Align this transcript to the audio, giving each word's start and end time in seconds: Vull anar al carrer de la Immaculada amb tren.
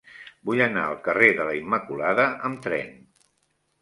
Vull 0.49 0.61
anar 0.67 0.85
al 0.85 0.95
carrer 1.09 1.29
de 1.41 1.45
la 1.49 1.53
Immaculada 1.59 2.25
amb 2.51 2.67
tren. 2.67 2.91